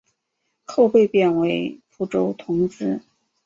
[0.65, 2.99] 后被贬为蒲州同知。